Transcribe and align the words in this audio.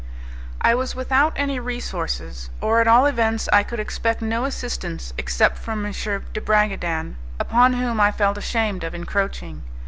I 0.61 0.73
was 0.73 0.95
without 0.95 1.31
any 1.35 1.59
resources, 1.59 2.49
or 2.59 2.81
at 2.81 2.87
all 2.87 3.05
events 3.05 3.47
I 3.53 3.61
could 3.61 3.79
expect 3.79 4.19
no 4.19 4.45
assistance 4.45 5.13
except 5.15 5.59
from 5.59 5.85
M. 5.85 5.91
de 5.93 6.41
Bragadin 6.41 7.17
upon 7.39 7.73
whom 7.73 7.99
I 7.99 8.11
felt 8.11 8.39
ashamed 8.39 8.83
of 8.83 8.95
encroaching. 8.95 9.61